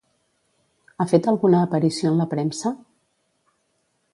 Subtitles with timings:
[0.95, 2.73] Ha fet alguna aparició en la premsa?